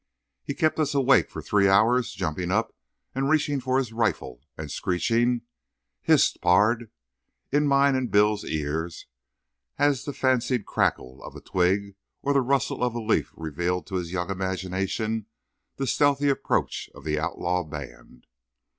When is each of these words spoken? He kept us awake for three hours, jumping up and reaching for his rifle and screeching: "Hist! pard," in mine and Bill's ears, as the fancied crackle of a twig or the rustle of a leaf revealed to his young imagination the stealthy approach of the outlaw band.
He 0.43 0.55
kept 0.55 0.79
us 0.79 0.95
awake 0.95 1.29
for 1.29 1.43
three 1.43 1.69
hours, 1.69 2.13
jumping 2.13 2.49
up 2.49 2.75
and 3.13 3.29
reaching 3.29 3.59
for 3.59 3.77
his 3.77 3.93
rifle 3.93 4.41
and 4.57 4.71
screeching: 4.71 5.43
"Hist! 6.01 6.41
pard," 6.41 6.89
in 7.51 7.67
mine 7.67 7.93
and 7.93 8.09
Bill's 8.09 8.43
ears, 8.43 9.05
as 9.77 10.03
the 10.05 10.11
fancied 10.13 10.65
crackle 10.65 11.21
of 11.23 11.35
a 11.35 11.39
twig 11.41 11.93
or 12.23 12.33
the 12.33 12.41
rustle 12.41 12.83
of 12.83 12.95
a 12.95 12.99
leaf 12.99 13.31
revealed 13.37 13.85
to 13.85 13.97
his 13.97 14.11
young 14.11 14.31
imagination 14.31 15.27
the 15.75 15.85
stealthy 15.85 16.29
approach 16.29 16.89
of 16.95 17.03
the 17.03 17.19
outlaw 17.19 17.63
band. 17.63 18.25